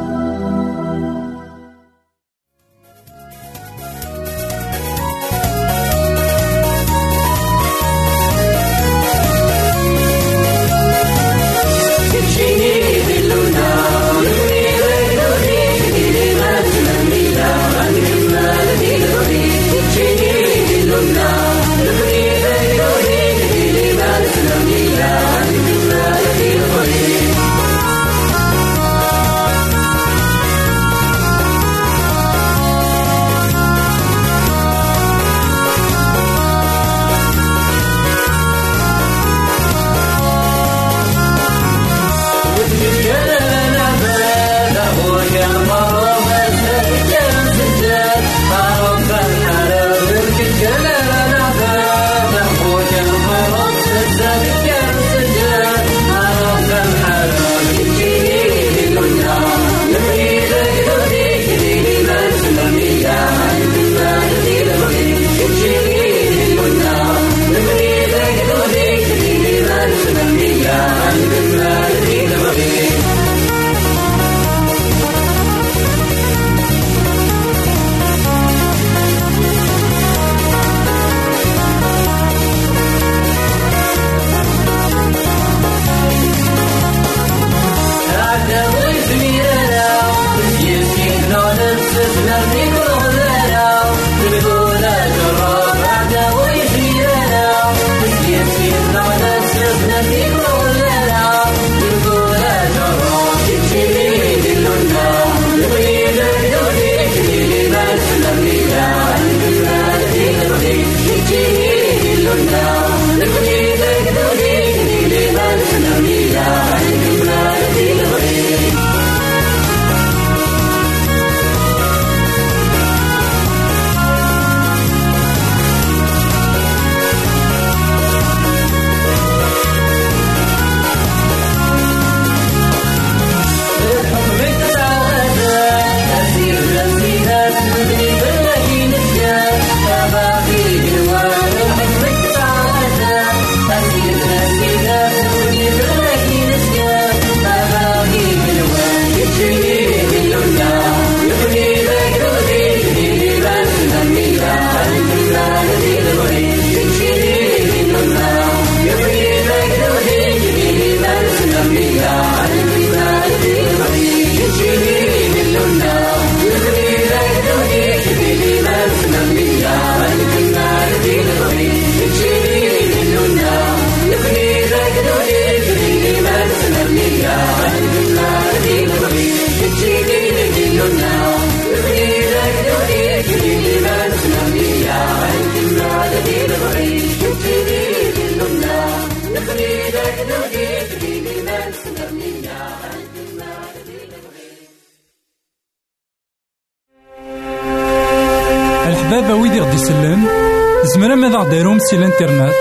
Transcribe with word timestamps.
سي 201.93 201.99
الانترنت 201.99 202.53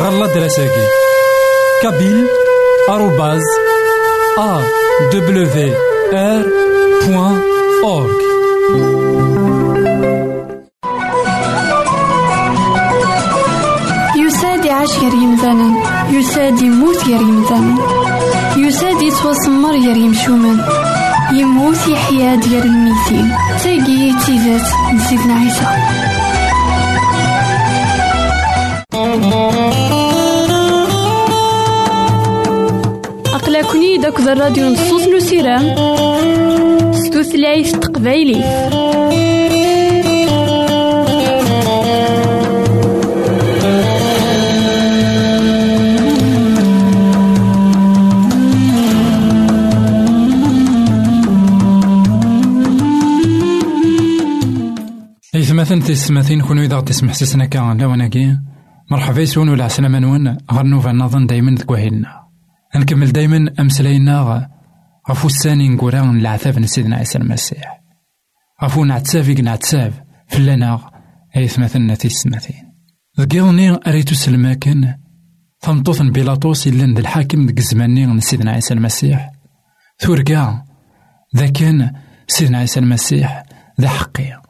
غالا 0.00 0.26
دراساكي. 0.26 0.86
كابيل 1.82 2.26
آروباز 2.88 3.42
أ 4.38 4.62
دبليو 5.12 5.74
آر 6.14 6.42
بوان 7.06 7.40
أورك 7.84 8.20
يساد 14.16 14.64
يعيش 14.64 14.90
غير 14.98 15.14
يمثالا 15.14 15.68
يساد 16.10 16.62
يموت 16.62 17.04
غير 17.04 17.20
يمثالا 17.20 17.74
يساد 18.56 19.02
يتوسمر 19.02 19.72
غير 19.72 19.96
يمشومان 19.96 20.58
يموت 21.32 21.88
يحيا 21.88 22.34
ديال 22.34 22.62
الميتين. 22.62 23.34
تاقي 23.62 24.12
تيزات 24.26 24.66
نسيتنا 24.94 25.34
عيسى. 25.34 26.17
أقلكني 33.34 33.98
داك 33.98 34.20
الراديو 34.20 34.68
نصوص 34.68 35.08
نسيرام 35.16 35.74
ستوثلايف 36.92 37.72
تقبايلي. 37.72 38.44
إيه، 55.34 55.42
إثماثن 55.42 55.80
تسماثين 55.80 56.40
كون 56.40 56.58
إذا 56.58 56.80
تسمح 56.80 57.14
سسنا 57.14 57.44
كان 57.44 57.78
لا 57.78 57.86
وناكي. 57.86 58.47
مرحبا 58.90 59.20
يسون 59.20 59.48
ولا 59.48 59.64
عسلامة 59.64 59.98
نون 59.98 60.38
غير 60.52 60.62
نوفا 60.62 60.92
نظن 60.92 61.26
دايما 61.26 61.50
ذكوهيلنا 61.50 62.28
نكمل 62.76 63.12
دايما 63.12 63.54
أمسلاينا 63.60 64.48
غفو 65.10 65.26
الساني 65.26 65.68
نقولان 65.68 66.18
العذاب 66.18 66.58
نسيدنا 66.58 66.96
عيسى 66.96 67.18
المسيح. 67.18 67.80
غفو 68.64 68.84
نعتساف 68.84 69.28
نعتساف. 69.28 70.00
فلانا 70.28 70.90
أيث 71.36 71.58
مثلنا 71.58 71.94
تيسمثين 71.94 72.72
ذكيضني 73.20 73.70
أريتو 73.86 74.14
سلماكن. 74.14 74.94
ثمطوث 75.60 76.02
بيلاطوس 76.02 76.66
إلا 76.66 76.86
ند 76.86 76.98
الحاكم 76.98 77.46
ذك 77.46 77.58
الزماني 77.58 78.06
نسيدنا 78.06 78.52
عيسى 78.52 78.74
المسيح. 78.74 79.30
ثورقا. 80.00 80.64
ذا 81.36 81.46
كان 81.46 81.92
سيدنا 82.28 82.58
عيسى 82.58 82.80
المسيح. 82.80 83.42
ذا 83.80 83.88
حقي 83.88 84.42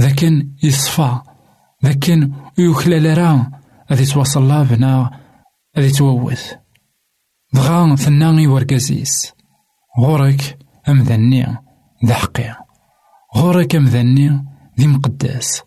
ذا 0.00 0.10
كان 0.10 0.50
يصفى. 0.62 1.18
ذا 1.84 1.92
كان 1.92 2.32
يخلال 2.58 3.18
راه 3.18 3.61
غادي 3.92 4.04
توصل 4.04 4.48
لا 4.48 4.62
بنا 4.62 5.20
غادي 5.76 5.90
تووث. 5.90 6.54
دغا 7.54 7.96
ثناغي 7.96 8.46
ورقازيس 8.46 9.32
غورك 9.98 10.58
أمذني 10.88 11.56
ذا 12.04 12.14
حقي 12.14 12.56
غورك 13.36 13.74
أمذني 13.74 14.44
ذي 14.80 14.86
مقداس 14.86 15.62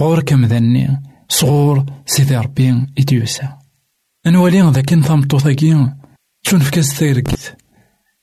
غورك 0.00 0.32
أمذني 0.32 1.02
صغور 1.28 1.86
سيدي 2.06 2.36
ربي 2.36 2.86
إديوسا. 2.98 3.58
أنوالي 4.26 4.60
ذاك 4.60 4.94
في 6.58 6.70
كاس 6.70 6.98
تيركت 6.98 7.56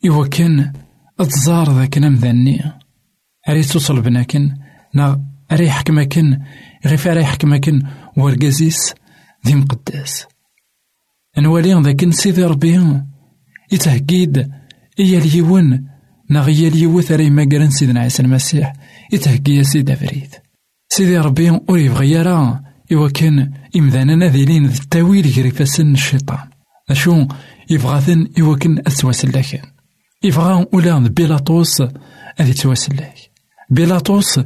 إوا 0.08 0.28
كان 0.28 0.74
أتزار 1.20 1.72
ذاك 1.72 1.98
أمذني. 1.98 2.74
أري 3.50 3.64
توصل 3.64 4.02
بناكن 4.02 4.58
نا 4.94 5.24
أري 5.52 5.66
يحكمكن 5.66 6.40
غير 6.86 7.12
أري 7.12 7.22
يحكمكن 7.22 7.82
ورقازيس 8.18 8.94
ذي 9.48 9.56
مقداس 9.56 10.26
نوالي 11.38 11.82
ذاك 11.82 12.10
سيدي 12.10 12.44
ربي. 12.44 13.02
يتهكيد 13.72 14.52
إيا 15.00 15.20
اليون 15.20 15.88
ناغ 16.30 16.48
إيا 16.48 16.68
اليوث 16.68 17.12
راي 17.12 17.30
ماقرن 17.30 17.70
سيدنا 17.70 18.00
عيسى 18.00 18.24
المسيح. 18.24 18.74
يتهكي 19.14 19.56
يا 19.56 19.64
سيدي 19.64 19.96
فريد. 19.96 20.30
سيدي 20.90 21.18
ربي 21.18 21.50
أور 21.50 21.80
يبغي 21.80 22.12
يرى. 22.12 22.62
إوا 22.94 23.10
كان 23.10 23.54
إمذانا 23.76 24.16
ناذيلين 24.16 24.66
ذي 24.66 24.80
التاويل 24.80 25.26
يجري 25.26 25.66
سن 25.66 25.94
الشيطان. 25.94 26.48
أشو؟ 26.90 27.28
يبغاثن 27.70 28.28
إوا 28.40 28.58
كان 28.58 28.80
أتواسلاك 28.80 29.62
يبغى 30.24 30.66
ولا 30.74 31.00
بيلاطوس 31.00 31.84
أذي 32.40 32.54
تواسلاك 32.54 33.16
بيلاطوس 33.70 34.40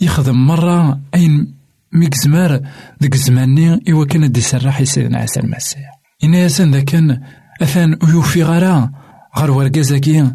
يخدم 0.00 0.46
مرة 0.46 1.00
أين 1.14 1.57
ميكزمار 1.92 2.60
ذيك 3.02 3.14
زماني 3.14 3.82
إوا 3.92 4.04
كان 4.04 4.32
دي 4.32 4.40
سراح 4.40 4.82
سيدنا 4.82 5.18
عيسى 5.18 5.40
المسيح 5.40 6.00
إنا 6.24 6.38
ياسن 6.38 6.70
ذا 6.70 6.80
كان 6.80 7.20
أثان 7.62 7.98
يوفي 8.08 8.42
غرا 8.42 8.90
غير 9.38 9.50
ورقازاكي 9.50 10.30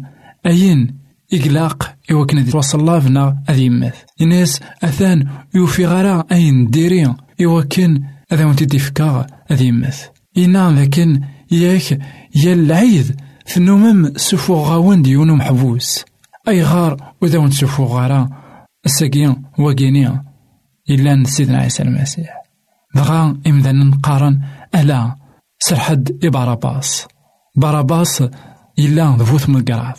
أين 0.46 0.98
إقلاق 1.32 1.94
إوا 2.10 2.26
كان 2.26 2.46
توصل 2.46 2.86
لافنا 2.86 3.42
أذي 3.50 3.64
يمث 3.64 3.94
الناس 4.20 4.60
أثان 4.84 5.28
يوفي 5.54 5.86
غرا 5.86 6.24
أين 6.32 6.70
ديري 6.70 7.14
إوا 7.44 7.62
كان 7.62 8.02
أذا 8.32 8.44
ونتي 8.44 8.64
ديفكا 8.64 9.26
أذي 9.50 9.66
يمث 9.66 10.04
إنا 10.38 10.80
لكن 10.80 11.20
ياك 11.50 11.98
يا 12.34 12.52
العيد 12.52 13.20
ثنومم 13.46 14.12
سفو 14.16 14.54
غاون 14.54 15.02
ديونو 15.02 15.34
محبوس 15.34 16.04
أي 16.48 16.62
غار 16.62 17.12
وإذا 17.20 17.38
ونت 17.38 17.52
إلا 20.90 21.24
سيدنا 21.24 21.58
عيسى 21.58 21.82
المسيح. 21.82 22.42
دغا 22.94 23.40
إمدان 23.46 23.90
نقارن 23.90 24.40
ألا 24.74 25.16
سرحد 25.58 26.24
إباراباس 26.24 27.06
باراباس 27.56 28.24
إلا 28.78 29.16
ذفوت 29.18 29.48
من 29.48 29.56
القراض 29.56 29.96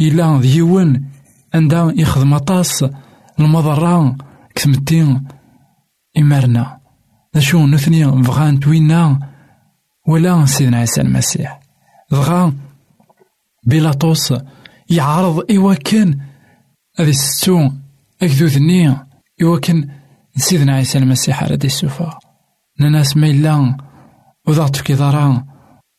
إلا 0.00 0.38
ذيون 0.38 1.04
عندها 1.54 1.92
يخدم 1.96 2.34
أطاس 2.34 2.84
المضرة 3.40 4.16
كتمتين 4.54 5.24
إمارنا 6.18 6.78
شو 7.38 7.66
نثني 7.66 8.06
بغان 8.06 8.60
توينا 8.60 9.18
ولا 10.06 10.46
سيدنا 10.46 10.76
عيسى 10.76 11.00
المسيح. 11.00 11.60
بغا 12.10 12.52
بيلاطوس 13.64 14.34
يعرض 14.90 15.52
إوا 15.52 15.74
كان 15.74 16.20
هذي 16.98 17.12
ستو 17.12 17.70
أكدوثني 18.22 18.96
إوا 19.42 19.58
كان 19.58 19.97
سيدنا 20.38 20.74
عيسى 20.74 20.98
المسيح 20.98 21.42
على 21.44 21.56
دي 21.56 21.66
السوفا 21.66 22.18
ناس 22.80 23.16
ما 23.16 23.26
إلا 23.26 23.76
وضغط 24.48 24.76
في 24.76 24.82
كيضارا 24.82 25.44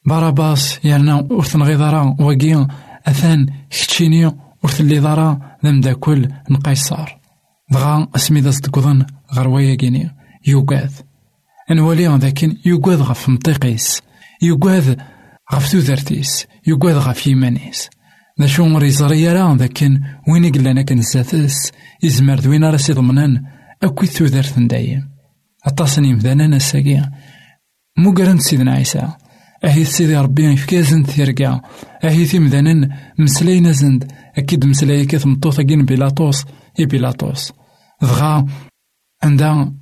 باراباس 0.05 0.79
يالنا 0.83 1.27
ورثن 1.31 1.63
غيضارا 1.63 2.15
وقيا 2.19 2.67
أثان 3.07 3.45
كتشيني 3.69 4.25
ورث 4.63 4.81
ضارا 4.81 5.39
ذم 5.65 5.81
داكل 5.81 6.29
نقيصار 6.49 7.19
دغا 7.71 8.07
اسمي 8.15 8.41
داز 8.41 8.59
تقضن 8.59 9.05
غروايا 9.33 9.75
كيني. 9.75 10.15
يوقاذ 10.47 10.91
انوالي 11.71 12.07
ذاكن 12.07 12.57
يوقاذ 12.65 13.01
غف 13.01 13.29
مطيقيس. 13.29 14.01
يوقاذ 14.41 14.95
غف 15.53 15.71
تودرتيس 15.71 16.45
يوقاذ 16.67 16.95
غف 16.95 17.27
يمانيس. 17.27 17.89
ذا 18.41 18.47
شو 18.47 18.65
مريزري 18.65 19.33
راه 19.33 19.55
ذاكن 19.55 20.01
وين 20.27 20.45
يقلنا 20.45 20.81
كان 20.81 21.01
زاتس 21.01 21.71
يزمر 22.03 22.39
دوين 22.39 22.63
راسي 22.63 22.93
ضمنان 22.93 23.43
أكوي 23.83 24.07
تودرت 24.07 24.59
دايم 24.59 25.09
أطاسني 25.65 26.13
مذانا 26.13 26.47
نساقيا. 26.47 27.11
مو 27.97 28.11
قرنت 28.11 28.41
سيدنا 28.41 28.73
عيسى 28.73 29.07
أهي 29.65 29.85
سيدي 29.85 30.17
ربي 30.17 30.45
يفكازن 30.45 31.03
ثيرقا. 31.03 31.61
أهي 32.03 32.25
تيمذانن 32.25 32.89
مسلاينا 33.19 33.71
زند 33.71 34.11
أكيد 34.37 34.65
مسلاي 34.65 35.05
كيف 35.05 35.25
مطوطة 35.25 35.63
كين 35.63 35.85
بيلاطوس. 35.85 36.45
إي 36.79 36.85
بيلاطوس. 36.85 37.53
دغا 38.01 38.45
عندها 39.23 39.73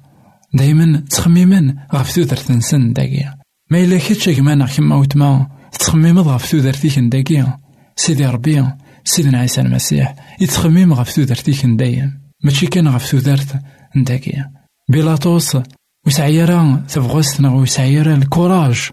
دايما 0.54 1.04
تخميما 1.10 1.76
غف 1.94 2.16
تودرت 2.16 2.52
نسن 2.52 2.94
داكيا 2.94 3.36
ما 3.72 3.84
إلا 3.84 3.98
كيتش 3.98 4.30
كمان 4.30 4.66
كيما 4.66 4.96
وتما 4.96 5.48
تخميم 5.80 6.20
غف 6.20 6.52
تودرتيك 6.52 7.00
داكيا 7.00 7.60
سيدي 7.96 8.26
ربي 8.26 8.66
سيدنا 9.04 9.40
عيسى 9.40 9.62
المسيح 9.62 10.16
يتخميم 10.42 10.94
غف 10.94 11.16
تودرتيك 11.16 11.66
دايم 11.66 12.22
ماشي 12.44 12.68
كان 12.68 12.88
غف 12.88 13.12
تودرت 13.12 13.62
داكيا 14.04 14.52
بيلاطوس 14.90 15.58
وسعيرا 16.08 16.86
تبغوستنا 16.90 17.50
وسعيرا 17.50 18.14
الكوراج 18.14 18.90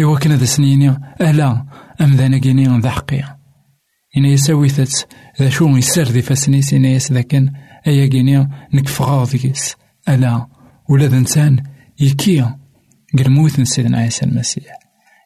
إوا 0.00 0.18
كان 0.18 0.32
ذا 0.32 0.44
سنيني 0.44 1.00
ألا 1.20 1.66
أم 2.00 2.14
ذا 2.14 2.38
كيني 2.38 2.78
ذا 2.78 2.90
حقيا 2.90 3.38
إنا 4.16 4.28
يساويثت 4.28 5.08
ذا 5.40 5.48
شو 5.48 5.76
يسر 5.76 6.02
ذي 6.02 6.22
فاسنيس 6.22 6.74
إنا 6.74 6.88
يس 6.88 7.12
ذاكن 7.12 7.52
أيا 7.86 8.06
كيني 8.06 8.48
نكفغا 8.74 9.24
ذيس 9.24 9.76
ألا 10.08 10.46
ولا 10.88 11.06
ذا 11.06 11.18
إنسان 11.18 11.62
يكي 12.00 12.54
قرموث 13.18 13.60
سيدنا 13.60 13.98
عيسى 13.98 14.24
المسيح 14.24 14.78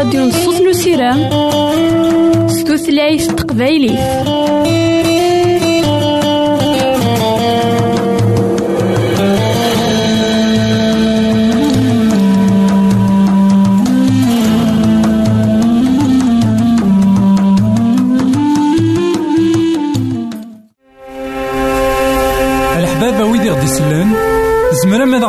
داك 0.00 0.14
الراديو 0.14 0.26
نصوص 0.26 0.60
نسيرام 0.60 1.28
ستوثلايف 2.48 3.26
تقبايلي. 3.26 3.98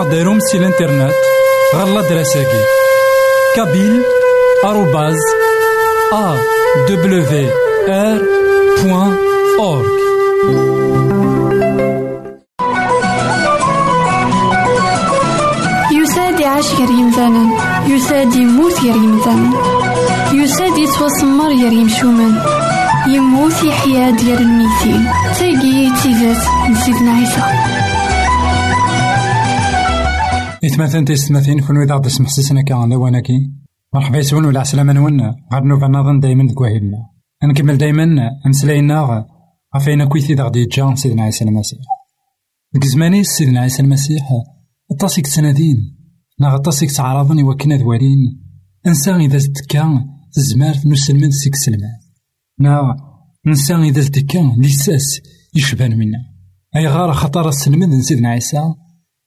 ديروم 0.09 0.39
سي 0.39 0.57
الانترنت 0.57 1.13
غالا 1.75 2.01
دراساكي. 2.01 2.61
كابيل 3.55 4.03
بوان 8.83 9.17
أورك 9.59 9.91
يساد 15.93 16.39
يعيش 16.39 16.65
غير 16.73 16.89
يمثالا 16.89 17.49
يساد 17.87 18.35
يموت 18.35 18.81
غير 18.83 18.95
يمثالا 18.95 19.49
يساد 20.33 20.77
يتوسمر 20.77 21.47
غير 21.47 21.73
يمشومان 21.73 22.41
يموت 23.07 23.63
يحيا 23.63 24.09
ديال 24.09 24.41
الميتين. 24.41 25.05
تاقي 25.39 25.91
تيزات 26.03 26.43
نسيتنا 26.71 27.11
عيسى 27.11 27.41
إثمثن 30.65 31.05
تيستمثين 31.05 31.59
كون 31.59 31.81
إذا 31.81 31.95
غدي 31.95 32.09
سمح 32.09 32.29
سيسنا 32.29 32.61
كان 32.61 32.93
وناكي 32.93 33.50
مرحبا 33.93 34.17
يسون 34.17 34.45
ولا 34.45 34.59
عسلامة 34.59 34.93
نون. 34.93 35.21
غاد 35.53 35.63
نوفا 35.63 35.87
نظن 35.87 36.19
دايما 36.19 36.47
دكواهيلنا 36.47 36.97
نكمل 37.43 37.77
دايما. 37.77 38.05
أمسلاينا 38.45 39.25
غفاينا 39.75 40.05
كويثي 40.05 40.33
إذا 40.33 40.43
غدي 40.43 40.59
يتجا 40.59 40.95
سيدنا 40.95 41.23
عيسى 41.23 41.45
المسيح. 41.45 41.79
ديك 42.73 42.83
سيدنا 43.23 43.59
عيسى 43.59 43.81
المسيح 43.81 44.29
طاسيك 44.99 45.25
تسنادين 45.25 45.97
نا 46.39 46.57
طاسيك 46.57 46.91
تعرضن 46.91 47.39
يوكنا 47.39 47.77
دوالين. 47.77 48.19
إنسان 48.87 49.21
إذا 49.21 49.39
تكا 49.39 50.05
الزمار 50.37 50.75
نسلمن 50.85 51.31
سيك 51.31 51.55
سلمان. 51.55 51.99
نا 52.59 52.95
إنسان 53.47 53.83
إذا 53.83 54.09
تكا 54.09 54.55
لساس 54.57 55.21
يشبان 55.55 55.97
منا. 55.97 56.17
أي 56.75 56.87
غار 56.87 57.13
خطر 57.13 57.49
السلمن 57.49 58.01
سيدنا 58.01 58.29
عيسى 58.29 58.73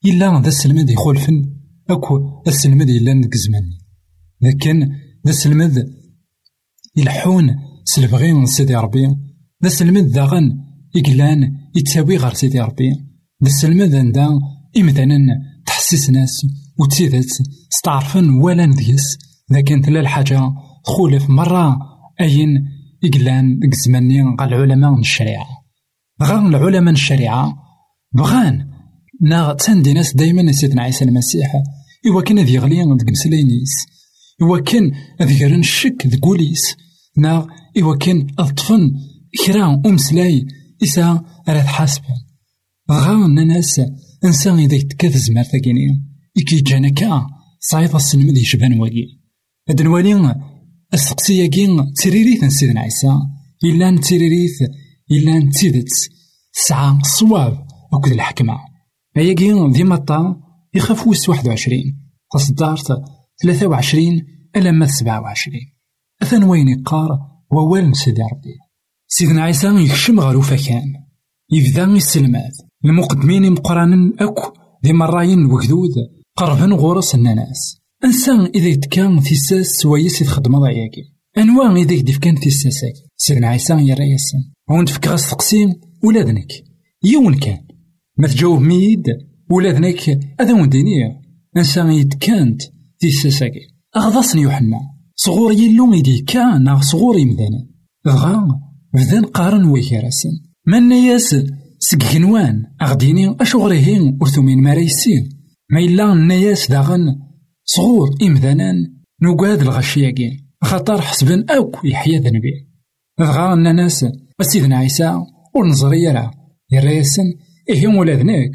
إلا 0.05 0.41
ذا 0.41 0.49
السلمد 0.49 0.91
يخولفن 0.91 1.43
أكو 1.91 2.43
السلمد 2.47 2.89
إلا 2.89 3.15
ندك 3.15 3.35
زمان 3.35 3.84
لكن 4.45 4.81
ذا 5.27 5.31
السلمد 5.31 5.75
يلحون 6.97 7.57
سلبغين 7.85 8.47
سيدي 8.47 8.75
ربي. 8.75 9.07
ذا 9.63 9.69
السلمد 9.69 10.13
داغن 10.13 10.59
إقلان 10.97 11.53
يتساوي 11.77 12.17
غير 12.17 12.35
سيدي 12.35 12.61
ربي. 12.61 12.91
ذا 13.45 13.49
السلمد 13.49 13.95
عندها 13.95 14.29
إمثالا 14.79 15.19
تحسس 15.67 16.11
ناس 16.11 16.47
وتسيدات 16.79 17.31
ستعرفن 17.71 18.29
ولا 18.31 18.67
نديس 18.67 19.19
لكن 19.51 19.83
تلا 19.83 20.01
الحاجة 20.01 20.41
تخولف 20.85 21.31
مرة 21.31 21.79
أين 22.21 22.49
إقلان 23.05 23.61
الزماني 23.73 24.37
قال 24.39 24.55
العلماء 24.55 24.91
من 24.91 25.01
الشريعة. 25.01 25.47
غير 26.23 26.47
العلماء 26.47 26.81
من 26.81 26.93
الشريعة. 26.93 27.55
بغان 28.13 28.69
نا 29.21 29.53
تاندي 29.53 29.93
ناس 29.93 30.17
دايما 30.17 30.53
سيدنا 30.53 30.83
عيسى 30.83 31.05
المسيح. 31.05 31.53
إوا 32.07 32.23
كان 32.23 32.39
ذي 32.39 32.59
غلي 32.59 32.97
ديك 32.97 33.11
مسلاينيس 33.11 33.73
إوا 34.43 34.59
كان 34.59 34.93
ذي 35.23 35.45
غرن 35.45 35.61
الشك 35.61 36.07
ذكوليس 36.07 36.77
نا 37.17 37.47
إوا 37.83 37.97
كان 37.97 38.27
أطفن 38.39 38.93
كرا 39.47 39.83
أمسلاي 39.87 40.47
إسا 40.83 41.25
راه 41.49 41.63
حاسبا. 41.63 42.15
غا 42.91 43.27
ناس 43.27 43.81
إنسان 44.25 44.59
إذا 44.59 44.75
يتكاث 44.75 45.17
زمار 45.17 45.45
ثاكيني 45.45 46.03
إكي 46.39 46.61
جانا 46.61 46.89
كا 46.89 47.27
صايد 47.61 47.95
السلم 47.95 48.31
ذي 48.31 48.45
شبان 48.45 48.81
واقي 48.81 49.07
هاد 49.69 49.83
نوالي 49.83 50.35
السقسية 50.95 51.47
كين 51.47 51.93
تريريث 51.93 52.45
سيدنا 52.45 52.81
عيسى 52.81 53.19
إلا 53.65 54.01
تريريث 54.01 54.63
إلا 55.11 55.51
تيدت 55.51 55.89
سعى 56.53 56.99
صواب 57.03 57.67
وكذ 57.93 58.13
الحكمة. 58.13 58.55
أياكي 59.17 59.69
ديما 59.73 59.97
طا 59.97 60.41
يخاف 60.75 61.07
ويس 61.07 61.29
واحد 61.29 61.47
وعشرين. 61.49 62.01
تصدارت 62.33 63.03
ثلاثة 63.45 63.67
وعشرين 63.67 64.27
ألا 64.57 64.87
سبعة 64.87 65.21
وعشرين. 65.21 65.67
أثن 66.23 66.43
وين 66.43 66.69
يقار 66.69 67.09
ووال 67.51 67.97
سيدي 67.97 68.23
ربي. 68.23 68.55
سيدنا 69.09 69.43
عيسى 69.43 69.69
يكشم 69.69 70.21
غير 70.21 70.37
وفكان 70.37 70.93
يبدأ 71.53 71.85
السلمات 71.85 72.53
المقدمين 72.85 73.53
مقرانا 73.53 74.13
أكو 74.21 74.53
ذي 74.87 74.93
مراين 74.93 75.45
وكذود 75.45 75.91
قربن 76.37 76.73
غورس 76.73 77.15
الناس. 77.15 77.81
إنسان 78.05 78.41
إذا 78.55 78.69
يتكان 78.69 79.21
ثيساس 79.21 79.67
سوايس 79.67 80.23
يتخدم 80.23 80.59
ضياكي. 80.59 81.03
أنواع 81.39 81.77
إذا 81.77 81.93
يدف 81.93 82.19
كان 82.19 82.37
ثيساسك 82.37 82.95
سيدنا 83.17 83.49
عيسى 83.49 83.73
يرى 83.73 84.11
ياسن 84.11 84.39
وانت 84.71 84.89
فك 84.89 85.09
غاس 85.09 85.31
تقسيم 85.31 85.75
ولادنك. 86.05 86.53
يون 87.05 87.35
كان؟ 87.35 87.65
ما 88.19 88.29
تجاوب 88.29 88.61
ميد 88.61 89.05
ولا 89.51 89.71
ذنك 89.71 90.21
هذا 90.41 90.53
ونديني 90.53 91.23
إنسان 91.57 91.91
يتكانت. 91.91 92.74
في 93.05 93.11
الساساكي 93.11 93.61
اغضصني 93.97 94.43
يوحنا. 94.43 94.81
صغور 95.17 95.53
يلو 95.53 95.95
يدي 95.95 96.19
كان 96.19 96.81
صغور 96.81 97.19
يمدانا 97.19 97.67
دغا 98.07 98.49
بدان 98.95 99.25
قارن 99.25 99.65
ويكراسن 99.65 100.31
من 100.67 100.93
ياس 100.93 101.37
سكنوان 101.79 102.63
أغديني 102.83 103.37
أشغرهين 103.41 104.19
ورثومين 104.21 104.63
ماريسين. 104.63 105.29
ما 105.71 105.81
إلا 105.81 106.13
الناس 106.13 106.71
داغن 106.71 107.19
صغور 107.65 108.09
إمذانان 108.23 108.77
نوقاد 109.23 109.61
الغشياكين 109.61 110.47
خاطر 110.63 111.01
حسبن 111.01 111.51
أوك 111.51 111.81
يحيا 111.85 112.21
ذنبي. 112.21 112.69
دغا 113.19 113.55
الناس 113.55 114.07
سيدنا 114.41 114.77
عيسى 114.77 115.21
ونظري 115.55 116.09
راه 116.09 116.31
يريسن 116.73 117.35
إيه 117.69 117.87
ولادناك. 117.87 118.51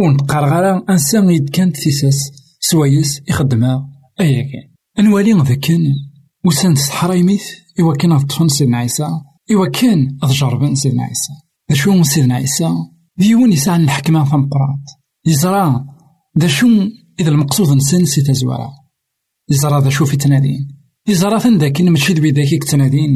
ونقار 0.00 0.44
غارا 0.44 0.84
أنسان 0.90 1.30
يد 1.30 1.48
كانت 1.48 1.76
تيساس 1.76 2.37
سوايس 2.60 3.20
يخدمها 3.28 3.88
أيا 4.20 4.42
كان 4.42 4.74
أنوالي 4.98 5.32
ذاكن 5.32 5.94
وسان 6.44 6.74
تستحرايميت 6.74 7.42
إوا 7.80 7.96
كان 7.96 8.12
أطفن 8.12 8.48
سيدنا 8.48 8.76
عيسى. 8.76 9.08
إوا 9.52 9.68
كان 9.68 10.18
أتجربن 10.22 10.74
سيدنا 10.74 11.02
عيسى. 11.02 11.32
ذا 11.70 11.76
شو 11.76 12.02
سيدنا 12.02 12.34
عيسى؟ 12.34 12.70
ديون 13.16 13.52
يسعى 13.52 13.76
الحكمة 13.76 14.24
ثمقرات 14.24 14.84
يزرى 15.26 15.84
ذا 16.38 16.48
شو 16.48 16.66
إذا 17.20 17.28
المقصود 17.28 17.76
نسن 17.76 18.04
سي 18.04 18.22
تزوارا. 18.22 18.70
يزرى 19.50 19.82
ذا 19.82 19.90
شو 19.90 20.04
في 20.04 20.16
تنادين. 20.16 20.68
يزرى 21.08 21.40
ثن 21.40 21.58
ذاكن 21.58 21.90
ماشي 21.90 22.14
بيداك 22.14 22.64
تنادين 22.64 23.14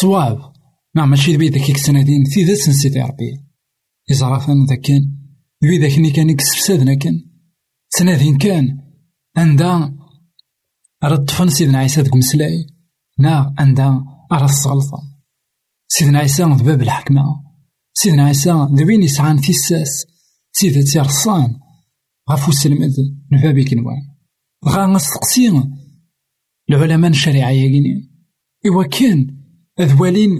صواب. 0.00 0.52
نعم 0.94 1.10
ماشي 1.10 1.36
بيداك 1.36 1.80
تنادين 1.86 2.24
في 2.24 2.44
ذا 2.44 2.54
سنسيتي 2.54 3.00
ربي 3.00 3.40
إزرافن 4.10 4.66
ذاك 4.66 4.80
كان 4.80 5.16
ذوي 5.64 5.78
ذاك 5.78 6.12
كان 6.12 6.30
يكسفسادنا 6.30 6.94
كان. 6.94 7.31
تنادين 7.98 8.38
كان 8.38 8.78
عندها 9.36 9.94
رد 11.04 11.24
طفن 11.24 11.48
سيدنا 11.48 11.78
عيسى 11.78 12.02
ديك 12.02 12.16
مسلاي 12.16 12.66
نا 13.18 13.54
عندها 13.58 14.04
أرى 14.32 14.44
الصغلطة 14.44 14.98
سيدنا 15.88 16.18
عيسى 16.18 16.44
باب 16.44 16.82
الحكمة 16.82 17.22
سيدنا 17.94 18.24
عيسى 18.24 18.68
ذوين 18.72 19.02
يسعان 19.02 19.40
تيساس 19.40 20.06
سيدة 20.52 20.82
تيرصان 20.82 21.56
غفو 22.30 22.50
السلمد 22.50 22.92
نبابي 23.32 23.64
كنوان 23.64 24.02
غا 24.68 24.86
نستقسي 24.86 25.62
العلماء 26.70 27.10
الشريعة 27.10 27.50
ياكيني 27.50 28.10
إوا 28.66 28.84
كان 28.84 29.36
أذوالين 29.80 30.30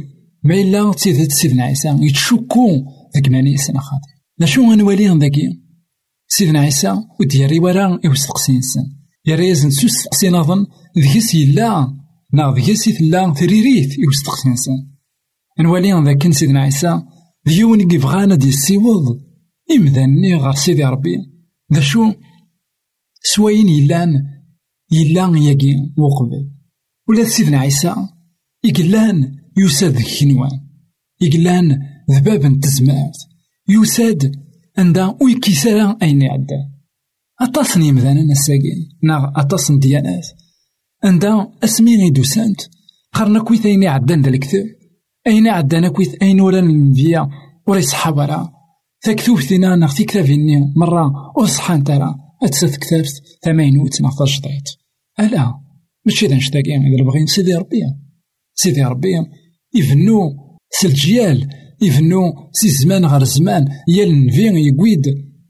ما 0.44 0.54
إلا 0.54 0.92
تيدت 0.92 1.32
سيدنا 1.32 1.64
عيسى. 1.64 1.96
يتشكو 2.00 2.84
ذاك 3.14 3.28
ماني 3.28 3.56
سنة 3.56 3.80
خاطر 3.80 4.08
لاشو 4.38 4.72
غنوالي 4.72 5.18
ذاكي 5.18 5.62
سيدنا 6.36 6.60
عيسى 6.60 6.92
ودياري 7.20 7.58
ورا 7.58 8.00
يوستقسي 8.04 8.52
نسن 8.58 8.86
يرى 9.26 9.48
يزن 9.48 9.70
سوس 9.70 10.04
تقسي 10.04 10.28
نظن 10.30 10.66
ذيس 10.98 11.34
يلا 11.34 11.96
نا 12.32 12.54
ذيس 12.56 12.88
يتلا 12.88 13.34
ثريريث 13.34 13.98
يوستقسي 13.98 14.48
نسن 14.48 14.86
نوالي 15.60 15.92
ذاك 16.04 16.32
سيدنا 16.32 16.60
عيسى 16.60 17.02
ديون 17.46 17.88
كيبغانا 17.88 18.34
دي 18.34 18.48
السيوض 18.48 19.20
إمذاني 19.76 20.34
غير 20.34 20.54
سيدي 20.54 20.84
ربي. 20.84 21.16
ذا 21.74 21.80
شو؟ 21.80 22.12
سواين 23.22 23.68
يلان 23.68 24.08
يلان 24.92 25.36
ياكي 25.36 25.74
وقبل. 25.98 26.50
ولا 27.08 27.24
سيدنا 27.24 27.58
عيسى 27.58 27.94
يقلان 28.64 29.36
يساد 29.56 30.02
كنوان 30.02 30.60
يقلان 31.20 31.78
ذباب 32.10 32.60
تزمات 32.60 33.16
يساد 33.68 34.42
عندها 34.78 35.18
ويكيسارا 35.20 35.98
أين 36.02 36.22
يعدى 36.22 36.72
أطاس 37.40 37.76
نيمذانا 37.76 38.22
نساقي 38.22 38.88
نا 39.02 39.32
أطاس 39.36 39.72
ديانات 39.72 40.26
عندها 41.04 41.52
اسمي 41.64 42.10
دوسانت 42.10 42.60
قرنا 43.12 43.40
كويت 43.40 43.66
اين 43.66 43.84
عدان 43.84 44.22
ذا 44.22 44.28
الكتاب 44.28 44.64
اين 45.26 45.48
عدانا 45.48 45.88
كويت 45.88 46.22
اين 46.22 46.40
ورا 46.40 46.58
الانبياء 46.58 47.28
ورا 47.66 47.78
يصحاب 47.78 48.18
راه 48.18 48.52
تكتب 49.02 49.40
ثينا 49.40 49.76
ناغ 49.76 49.88
في 49.88 50.04
كتابيني 50.04 50.72
مرة 50.76 51.12
وصحان 51.36 51.84
ترى 51.84 52.14
أتسات 52.42 52.76
كتاب 52.76 53.04
ثمانوت 53.42 54.00
ناغ 54.00 54.24
تجديد 54.24 54.62
ألا 55.20 55.54
ماشي 56.06 56.26
ذا 56.26 56.36
نشتاقي 56.36 56.76
إذا 56.76 57.04
بغينا 57.04 57.26
سيدي 57.26 57.54
ربي 57.54 57.82
سيدي 58.54 58.82
ربي 58.82 59.08
يفنو 59.74 60.36
سلجيال 60.70 61.48
يفنو 61.82 62.22
سي 62.52 62.68
زمان 62.68 63.04
غير 63.06 63.24
زمان. 63.24 63.68
يا 63.88 64.04
النبي 64.04 64.68
يقويد 64.68 65.02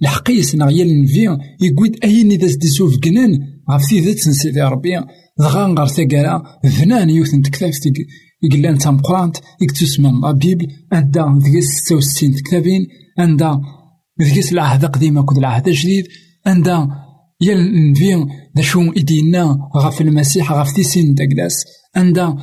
الحقيس 0.03 0.55
ناغ 0.55 0.71
يا 0.71 0.85
النبي 0.85 1.29
يقويد 1.61 2.05
أين 2.05 2.31
إذا 2.33 2.49
سديسو 2.49 2.91
فقنان 2.91 3.39
غف 3.71 3.89
تيدت 3.89 4.19
سيدي 4.19 4.61
ربي. 4.61 5.01
دغا 5.39 5.75
غار 5.79 5.89
ثقالا. 5.89 6.43
فنان 6.65 7.11
يوث 7.11 7.35
نتكتاب 7.35 7.71
يقلان 8.43 8.77
قرانت 8.77 9.37
يكتسمن 9.63 10.21
لا 10.21 10.33
بيبل 10.33 10.67
عندها 10.93 11.39
ستة 11.61 11.97
وستين 11.97 12.33
كتابين 12.33 12.87
عندها 13.19 13.61
ذيك 14.23 14.53
العهد 14.53 14.85
قديم 14.85 15.21
كود 15.21 15.39
العهد 15.39 15.69
جديد. 15.69 16.05
عندها 16.47 16.89
يا 17.41 17.55
النبي 17.55 18.15
ذا 18.57 18.63
شو 18.63 18.93
إدينا 18.97 19.59
غف 19.77 20.01
المسيح 20.01 20.53
غف 20.53 20.73
تيسين 20.73 21.15
داكلاس 21.15 21.65
عندها 21.97 22.37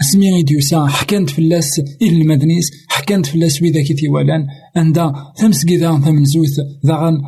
اسمي 0.00 0.42
ديوسا 0.42 0.86
حكانت 0.86 1.30
فلاس 1.30 1.80
إلى 2.02 2.22
المدنيس. 2.22 2.70
حكانت 3.06 3.26
فلاس 3.26 3.62
ويدا 3.62 3.82
كي 3.82 3.94
تيوالان 3.94 4.46
عندها 4.76 5.32
ثمسكيدا 5.36 5.98
ثمنزوث 5.98 6.60
ذاغن 6.86 7.18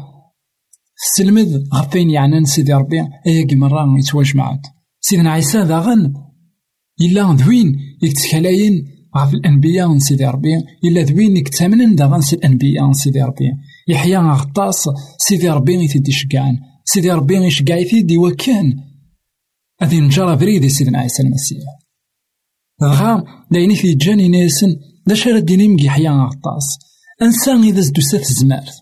سلمذ 1.17 1.59
غفين 1.75 2.11
يعني 2.11 2.45
سيدي 2.45 2.73
ربي 2.73 3.01
أيا 3.27 3.47
مرة 3.53 3.99
يتواجمعات 3.99 4.61
سيدنا 5.01 5.33
عيسى 5.33 5.59
ذاغن 5.59 6.14
إلا 7.01 7.23
ذوين 7.33 7.77
يتكلاين 8.03 8.87
غف 9.17 9.35
الأنبياء 9.35 9.99
سيدي 9.99 10.27
ربي 10.27 10.55
إلا 10.85 11.03
ذوين 11.03 11.37
يكتامنن 11.37 11.95
داغن 11.95 12.21
سي 12.21 12.37
الأنبياء 12.37 12.93
سيدي 12.93 13.23
ربي. 13.23 13.53
يحيى 13.88 14.17
غطاس 14.17 14.88
سيدي 15.19 15.49
ربي 15.49 15.85
يتدي 15.85 16.12
شقعان. 16.12 16.59
سيدي 16.85 17.11
ربي 17.11 17.37
يشقع 17.37 17.77
يتيدي 17.77 18.19
وكان. 18.19 18.77
هذه 19.83 20.01
نجرى 20.01 20.37
بريدي 20.37 20.69
سيدنا 20.69 20.99
عيسى 20.99 21.23
المسيح. 21.23 21.62
غا 22.83 23.25
دايني 23.51 23.77
في 23.77 23.95
جاني 23.95 24.29
ناسن 24.29 24.77
دا 25.09 25.14
شارد 25.14 25.44
ديني 25.44 25.68
مجي 25.68 25.90
حيا 25.90 26.11
غطاس 26.11 26.79
أنسان 27.23 27.64
إذا 27.64 27.81
زدو 27.81 28.01
سات 28.01 28.25
زمارت 28.25 28.75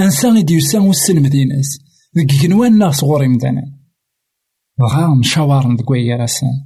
أنسان 0.00 0.36
إذا 0.36 0.52
يسان 0.52 0.82
وسلم 0.82 1.26
ديناس 1.26 1.78
ذك 2.16 2.32
كنوان 2.42 2.78
ناس 2.78 2.94
صغوري 2.96 3.28
مدانا 3.28 3.62
غا 4.82 5.06
مشاور 5.14 5.68
ندقوي 5.72 6.14
راسان 6.14 6.56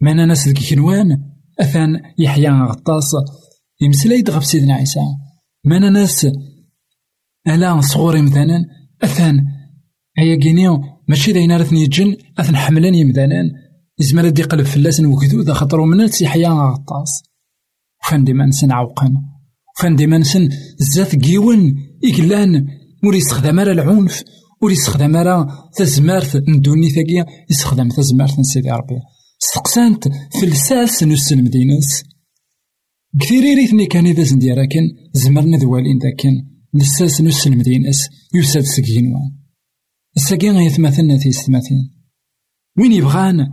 مانا 0.00 0.26
ناس 0.26 0.48
ذك 0.48 0.58
كنوان 0.70 1.08
أثان 1.60 2.00
يحيى 2.18 2.50
غطاس 2.50 3.10
يمسلايد 3.80 4.30
غف 4.30 4.44
سيدنا 4.46 4.74
عيسى 4.74 5.00
مانا 5.64 5.90
ناس 5.90 6.26
ألا 7.46 7.80
صغوري 7.80 8.22
مثلا 8.22 8.64
أثان 9.04 9.46
أيا 10.18 10.36
كينيو 10.36 10.82
ماشي 11.08 11.32
داينا 11.32 11.56
رثني 11.56 11.86
جن 11.86 12.16
أثن 12.38 12.56
حملان 12.56 12.94
يمدانان 12.94 13.50
يزمر 13.98 14.28
دي 14.28 14.42
قلب 14.42 14.66
فلاسن 14.66 15.06
وكذو 15.06 15.54
خطرو 15.54 15.86
من 15.86 16.08
يحيى 16.20 16.48
غطاس 16.48 17.31
وفان 18.02 18.24
ديما 18.24 18.46
نسن 18.46 18.72
عوقن 18.72 19.14
وفان 19.78 19.96
ديما 19.96 20.18
نسن 20.18 20.48
زات 20.78 21.16
كيون 21.16 21.74
إقلان 22.04 22.66
ور 23.04 23.14
يستخدم 23.14 23.60
العنف. 23.60 24.24
ور 24.62 24.72
يستخدم 24.72 25.46
تزمارت 25.76 26.42
ندوني 26.48 26.90
ثقيا 26.90 27.26
يستخدم 27.50 27.88
تزمارت 27.88 28.38
نسيدي 28.38 28.70
ربي. 28.70 28.94
استقسانت 29.42 30.08
في 30.08 30.46
الساس 30.46 31.02
نوس 31.02 31.32
المدينس 31.32 32.04
كثير 33.20 33.42
ريتني 33.42 33.86
كان 33.86 34.06
إذا 34.06 34.22
زنديرا 34.22 34.64
كان 34.64 34.82
زمرنا 35.12 35.56
ذوالين 35.56 35.98
ذاكن. 35.98 36.46
نساس 36.74 37.20
نوس 37.20 37.46
المدينس 37.46 38.08
يوسد 38.34 38.60
سكينوان 38.60 39.32
الساقين 40.16 40.56
يتمثلنا 40.56 41.18
في 41.18 41.32
ستماثين. 41.32 41.90
وين 42.78 42.92
يبغان؟ 42.92 43.46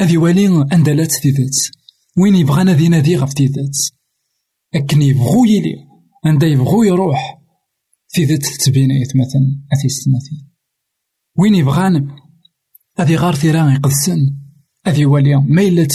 أذي 0.00 0.16
والين 0.16 0.72
أندلات 0.72 1.12
تيدت 1.12 1.70
وين 2.18 2.34
يبغان 2.34 2.68
أذي 2.68 2.88
نادي 2.88 3.16
غف 3.16 3.32
تيدت 3.32 3.92
أكن 4.74 5.02
يبغو 5.02 5.44
يلي 5.44 5.76
عند 6.24 6.42
يبغو 6.42 6.82
يروح. 6.82 7.42
تيدت 8.08 8.46
تبين 8.46 8.90
يتمثل 8.90 9.44
أثي 9.72 9.88
ستماثين 9.88 10.48
وين 11.38 11.54
يبغان 11.54 12.08
أذي 13.00 13.16
غار 13.16 13.34
ثيران 13.34 13.74
يقدسن 13.74 14.36
أذي 14.86 15.06
والي 15.06 15.36
ما 15.36 15.62
إلا 15.62 15.86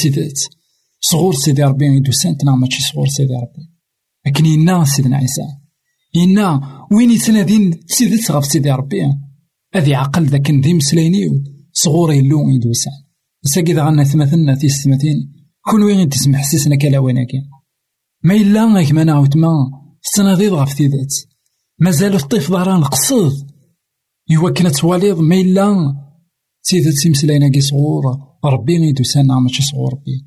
صغور 1.00 1.34
سيدي 1.34 1.64
ربي 1.64 1.86
يدو 1.86 2.12
سانت 2.12 2.44
نعم 2.44 2.60
ماشي 2.60 2.84
صغور 2.84 3.08
سيدي 3.08 3.34
ربي. 3.34 3.72
لكن 4.26 4.46
ينا 4.46 4.86
سيدنا 4.86 5.18
عيسى. 5.18 5.42
ينا 6.14 6.62
وين 6.92 7.12
يتنادين 7.12 7.80
تسيدات 7.86 8.32
غف 8.32 8.46
سيدي 8.46 8.72
ربي؟ 8.72 9.02
أذي 9.76 9.96
عقل 9.96 10.26
ذاك 10.26 10.52
ذي 10.52 10.74
مسلاينيو 10.74 11.44
صغور 11.74 12.14
يلو 12.14 12.50
يدو 12.50 12.74
سان 12.74 12.94
ساقي 13.44 13.74
ذا 13.74 13.86
غانا 13.86 14.04
ثمثلنا 14.04 14.56
في 14.56 14.70
ستمثين 14.70 15.37
كون 15.70 15.84
وين 15.84 16.10
تسمح 16.10 16.40
حسيسنا 16.40 16.76
كلا 16.76 17.00
ويناكي. 17.00 17.42
ما 18.24 18.34
إلا 18.34 18.74
غيك 18.74 18.92
ما 18.92 19.04
نعاود 19.04 19.38
ما 19.38 19.52
السناضيض 20.06 20.54
غف 20.54 20.74
تيدات 20.74 21.14
مازال 21.80 22.16
الطيف 22.16 22.52
ظهران 22.52 22.84
قصد. 22.84 23.52
يوا 24.30 24.50
كنا 24.50 24.70
تواليض 24.70 25.20
ما 25.20 25.36
إلا 25.36 25.96
تيدات 26.64 26.94
سيمسلاينا 26.94 27.50
كي 27.50 27.62
صغور. 27.62 28.04
ربي 28.46 28.78
غيدو 28.78 29.04
سانا 29.04 29.40
ماشي 29.40 29.64
صغور 29.64 29.94
ربي 29.94 30.26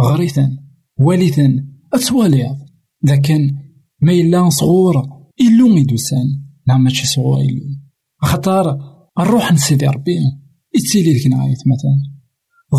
غريثا 0.00 0.58
والثا 0.98 1.64
أتواليض. 1.94 2.58
لكن 3.04 3.56
ما 4.00 4.12
إلا 4.12 4.48
صغور 4.48 4.94
إلو 5.40 5.74
غيدو 5.74 5.96
سان. 5.96 6.42
نعم 6.68 6.84
ماشي 6.84 7.06
صغور 7.06 7.40
إلو. 7.40 7.62
خطار 8.22 8.78
الروح 9.18 9.52
نسيدي 9.52 9.86
ربي. 9.86 10.18
يتسيلي 10.74 11.12
ذيك 11.12 11.26
نعايت 11.26 11.58
مثلا. 11.58 12.12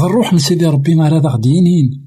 ذا 0.02 0.06
الروح 0.06 0.34
نسيدي 0.34 0.66
ربي 0.66 0.96
ما 0.96 1.10
راه 1.10 1.20
غدينين. 1.20 2.03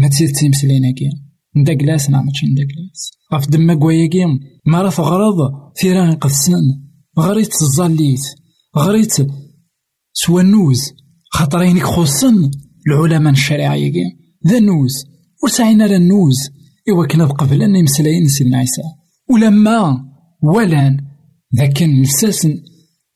ما 0.00 0.08
تسيد 0.08 0.30
تيمسلينا 0.30 0.92
كي 0.92 1.10
نداكلاس 1.56 2.10
نعم 2.10 2.26
ماشي 2.26 2.46
نداكلاس 2.46 3.10
غف 3.34 3.50
دما 3.50 3.74
كواياكي 3.74 4.24
ما 4.66 4.82
راه 4.82 4.90
تغرض 4.90 5.36
ثيران 5.80 6.12
قدسن 6.12 6.62
غريت 7.18 7.62
الزاليت 7.62 8.20
غريت 8.78 9.12
سوا 10.12 10.40
النوز 10.40 10.80
خاطر 11.30 11.62
ينك 11.62 11.82
خصن 11.82 12.50
العلماء 12.86 13.32
الشريعة 13.32 13.74
ذا 14.46 14.58
النوز 14.58 15.04
وسعينا 15.44 15.86
راه 15.86 15.96
النوز 15.96 16.50
إوا 16.88 17.06
كنا 17.06 17.24
قبل 17.24 17.62
أن 17.62 17.76
يمسلاين 17.76 18.28
سيدنا 18.28 18.58
عيسى. 18.58 18.82
ولما 19.30 20.04
ولان 20.42 20.96
ذاك 21.56 21.82
لساس 21.82 22.48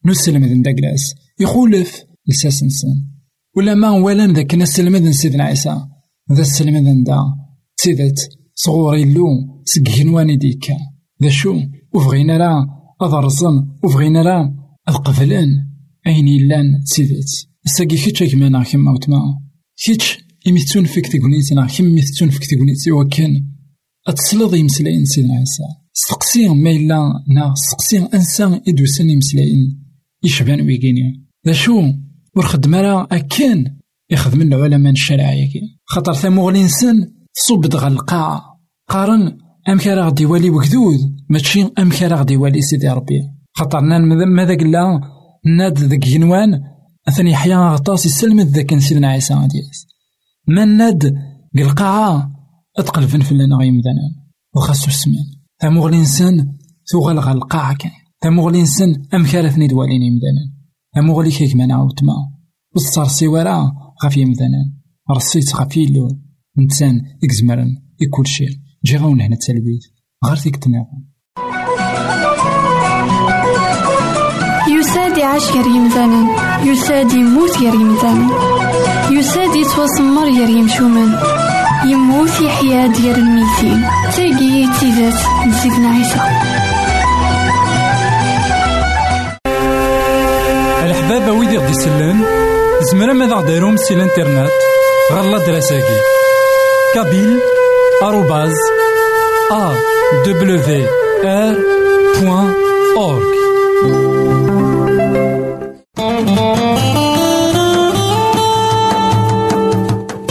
نسلم 0.07 0.45
ذن 0.45 0.63
داكلاس 0.63 1.15
يخولف 1.41 2.03
لساس 2.29 2.63
نسن 2.63 3.09
ولما 3.57 3.91
ولان 3.91 4.33
ذاك 4.33 4.55
نسلم 4.55 5.13
سيدنا 5.13 5.45
عيسى. 5.45 5.87
ذا 6.33 6.43
السلم 6.43 6.77
ذن 6.77 7.03
دا 7.03 7.19
سيدت 7.77 8.19
صغوري 8.55 9.03
اللو 9.03 9.27
سكهنواني 9.65 10.37
ديكا 10.37 10.77
ذا 11.23 11.31
شو؟ 11.31 11.61
وفغينا 11.95 12.37
راه 12.37 12.67
أضرزن 13.01 13.69
وفغينا 13.85 14.23
راه 14.23 14.55
القبلان 14.89 15.49
أين 16.07 16.29
إلان 16.29 16.67
سيدت 16.85 17.29
ساقي 17.67 17.97
كيتش 17.97 18.23
كمانا 18.23 18.63
كيما 18.63 18.93
وتما 18.93 19.21
كيتش 19.85 20.19
إمي 20.49 20.65
تونفك 20.65 21.07
تقنيتنا 21.07 21.67
كيما 21.67 22.01
تونفك 22.19 22.45
تقنيتي 22.45 22.93
وكان. 22.93 23.51
أتصلض 24.07 24.55
يمسلاين 24.55 25.05
سيدنا 25.05 25.35
عيسى 25.35 25.63
سقسي 25.93 26.49
ما 26.49 26.71
إلا 26.71 27.25
نا 27.29 27.55
سقسي 27.55 27.99
أنسان 27.99 28.61
إدوسان 28.69 29.11
يمسلاين 29.11 29.85
يشبان 30.25 30.61
ويقيني؟ 30.61 31.25
ذا 31.47 31.53
شو؟ 31.53 31.83
ورخدم 32.37 32.75
راه 32.75 33.09
أكان. 33.13 33.77
يخدم 34.11 34.43
العلماء 34.43 34.93
الشرعية 34.93 35.51
خاطر 35.85 36.15
ثمو 36.15 36.51
الإنسان 36.51 37.13
تصب 37.35 37.61
دغا 37.61 37.89
القاع 37.89 38.43
قارن 38.89 39.39
أم 39.69 39.79
كان 39.79 39.99
غدي 39.99 40.27
والي 40.27 40.51
وكذود. 40.51 40.99
ماشي 41.31 41.63
أم 41.79 41.91
كان 41.91 42.13
غدي 42.13 42.37
والي 42.37 42.63
سيدي 42.63 42.89
ربي. 42.89 43.23
خاطر 43.53 43.81
ماذا 43.81 44.55
قلا 44.55 45.01
ناد 45.47 45.79
ذاك 45.79 45.99
جنوان 45.99 46.61
أثني 47.09 47.31
يحيى 47.31 47.55
غطاس 47.55 48.07
يسلمت 48.07 48.47
ذاك 48.47 48.79
سيدنا 48.79 49.09
عيسى 49.09 49.35
دياس 49.35 49.87
من 50.49 50.77
ناد؟ 50.77 51.15
القاعة 51.59 52.31
أتقل 52.79 53.09
فنفلنا 53.09 53.57
غيم 53.57 53.75
ذنان 53.75 54.13
وخاصو 54.57 54.87
السمان 54.87 55.25
ثموغ 55.63 55.89
الإنسان 55.89 56.57
ثوغل 56.93 57.19
غا 57.19 57.33
القاعة 57.33 57.77
كان 57.77 57.93
ثموغ 58.23 58.49
الإنسان 58.49 59.03
أم 59.15 59.27
كارثني 59.27 59.67
دوالين 59.67 60.03
يمدانا 60.03 60.53
ثموغ 60.95 61.23
لي 61.23 61.31
كيك 61.31 61.57
مانا 61.57 61.83
وتما. 61.83 62.15
وصار 62.77 63.09
سيوارا 63.09 63.73
غاف 64.05 64.17
يمدانا 64.17 64.73
رصيت 65.11 65.57
غاف 65.57 65.77
يلو 65.77 66.09
إنسان 66.59 67.03
إكزمرن 67.25 67.77
يكل 68.01 68.27
شيء 68.27 68.49
جي 68.85 68.97
غاون 68.97 69.21
هنا 69.21 69.37
تسلبيت 69.37 69.83
غير 70.25 70.37
فيك 70.37 70.57
تناغم 70.57 71.05
يساد 74.69 75.19
عاش 75.19 75.51
غير 75.51 75.67
يمثالا 75.67 76.21
يساد 76.65 77.13
يموت 77.13 77.59
غير 77.59 77.75
يمثالا 77.75 78.29
يساد 79.11 79.57
يتوسمر 79.57 80.27
ير 80.27 80.49
يمشومن 80.49 81.11
يموت 81.85 82.41
يحيى 82.41 82.89
ديال 82.89 83.19
الميتين. 83.19 83.81
تاقي 84.17 84.79
تيزات 84.81 85.15
نسيتنا 85.49 85.89
عيسى. 85.89 86.21
الحبابة 90.85 91.33
ويدي 91.33 91.59
غدي 91.59 91.71
يسلم 91.71 92.25
زمرا 92.93 93.13
ماذا 93.13 93.35
غديرهم 93.35 93.77
سي 93.77 93.95
الانترنت 93.95 94.51
غالا 95.13 95.39
دراساكي. 95.39 95.99
كابيل 96.95 97.39
آروباز 98.03 98.53
أ 99.53 99.73
دبليو 100.27 100.61
آر 101.25 101.57
بوان 102.21 102.55
أورك 102.97 103.35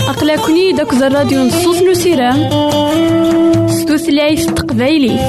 أقلكني 0.09 0.71
داك 0.71 0.93
الراديو 0.93 1.39
نصوص 1.43 1.81
نسيرام 1.81 2.49
ستوثلايف 3.67 4.45
تقبايلي. 4.45 5.19